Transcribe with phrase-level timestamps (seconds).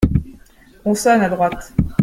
[0.83, 1.75] On sonne à droite.